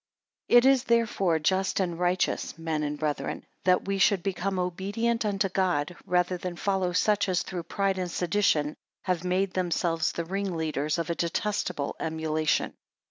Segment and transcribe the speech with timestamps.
[0.49, 5.23] 7 It is, therefore, just and righteous, men and brethren, that we should become obedient
[5.25, 10.25] unto God, rather than follow such as through pride and sedition, have made themselves the
[10.25, 12.73] ring leaders of a detestable emulation.